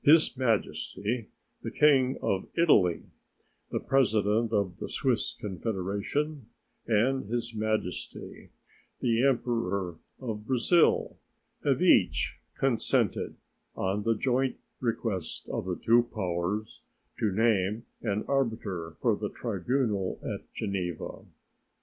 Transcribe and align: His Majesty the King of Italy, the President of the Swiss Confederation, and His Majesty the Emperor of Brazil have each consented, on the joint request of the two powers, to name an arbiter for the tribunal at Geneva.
His 0.00 0.34
Majesty 0.34 1.26
the 1.60 1.70
King 1.70 2.16
of 2.22 2.46
Italy, 2.56 3.02
the 3.70 3.80
President 3.80 4.50
of 4.50 4.78
the 4.78 4.88
Swiss 4.88 5.34
Confederation, 5.38 6.46
and 6.86 7.26
His 7.28 7.54
Majesty 7.54 8.48
the 9.00 9.22
Emperor 9.26 9.98
of 10.18 10.46
Brazil 10.46 11.18
have 11.64 11.82
each 11.82 12.40
consented, 12.56 13.34
on 13.74 14.04
the 14.04 14.14
joint 14.14 14.56
request 14.80 15.50
of 15.50 15.66
the 15.66 15.76
two 15.76 16.04
powers, 16.04 16.80
to 17.18 17.30
name 17.30 17.84
an 18.00 18.24
arbiter 18.26 18.96
for 19.02 19.14
the 19.14 19.28
tribunal 19.28 20.18
at 20.24 20.50
Geneva. 20.54 21.26